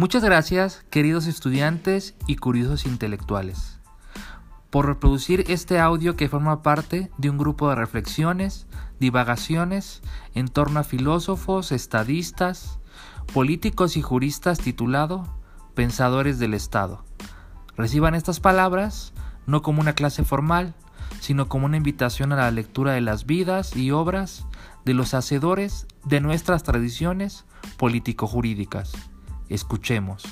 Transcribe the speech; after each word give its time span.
Muchas 0.00 0.22
gracias, 0.22 0.84
queridos 0.90 1.26
estudiantes 1.26 2.14
y 2.28 2.36
curiosos 2.36 2.86
intelectuales, 2.86 3.80
por 4.70 4.86
reproducir 4.86 5.44
este 5.48 5.80
audio 5.80 6.14
que 6.14 6.28
forma 6.28 6.62
parte 6.62 7.10
de 7.18 7.30
un 7.30 7.36
grupo 7.36 7.68
de 7.68 7.74
reflexiones, 7.74 8.68
divagaciones 9.00 10.00
en 10.34 10.46
torno 10.46 10.78
a 10.78 10.84
filósofos, 10.84 11.72
estadistas, 11.72 12.78
políticos 13.34 13.96
y 13.96 14.02
juristas 14.02 14.58
titulado 14.58 15.26
Pensadores 15.74 16.38
del 16.38 16.54
Estado. 16.54 17.04
Reciban 17.76 18.14
estas 18.14 18.38
palabras 18.38 19.12
no 19.46 19.62
como 19.62 19.80
una 19.80 19.94
clase 19.94 20.22
formal, 20.22 20.76
sino 21.18 21.48
como 21.48 21.66
una 21.66 21.76
invitación 21.76 22.30
a 22.32 22.36
la 22.36 22.52
lectura 22.52 22.92
de 22.92 23.00
las 23.00 23.26
vidas 23.26 23.74
y 23.74 23.90
obras 23.90 24.46
de 24.84 24.94
los 24.94 25.12
hacedores 25.12 25.88
de 26.04 26.20
nuestras 26.20 26.62
tradiciones 26.62 27.46
político-jurídicas. 27.78 28.92
Escuchemos. 29.48 30.22